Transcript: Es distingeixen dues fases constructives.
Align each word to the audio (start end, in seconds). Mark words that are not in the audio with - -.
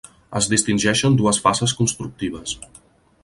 Es 0.37 0.45
distingeixen 0.53 1.17
dues 1.19 1.41
fases 1.45 1.75
constructives. 1.81 2.57